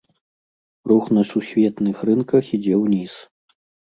Рух 0.89 1.05
на 1.17 1.23
сусветных 1.31 1.97
рынках 2.09 2.49
ідзе 2.59 2.75
ўніз. 2.85 3.13